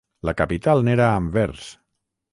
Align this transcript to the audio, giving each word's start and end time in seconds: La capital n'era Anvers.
La 0.29 0.33
capital 0.39 0.81
n'era 0.87 1.11
Anvers. 1.21 1.69